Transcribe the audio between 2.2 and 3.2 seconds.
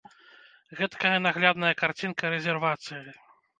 рэзервацыі.